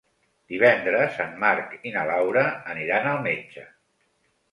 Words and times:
Divendres 0.51 1.19
en 1.25 1.35
Marc 1.43 1.75
i 1.89 1.91
na 1.97 2.05
Laura 2.11 2.45
aniran 2.77 3.11
al 3.11 3.21
metge. 3.29 3.67